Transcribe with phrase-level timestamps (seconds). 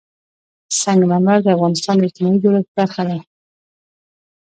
[0.81, 3.17] سنگ مرمر د افغانستان د اجتماعي جوړښت برخه ده.